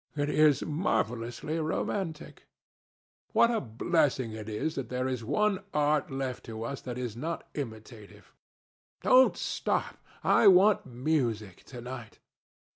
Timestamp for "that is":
6.81-7.15